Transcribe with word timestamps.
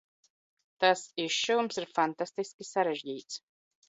Tas 0.83 1.03
izšuvums 1.23 1.79
ir 1.81 1.87
fantastiski 1.97 2.67
sarežģīts. 2.71 3.39